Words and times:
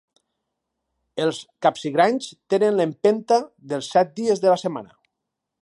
Els 1.25 1.41
Capsigranys 1.67 2.31
tenen 2.55 2.81
l'empenta 2.81 3.41
dels 3.75 3.93
set 3.97 4.19
dies 4.23 4.47
de 4.47 4.55
la 4.55 4.61
setmana. 4.67 4.99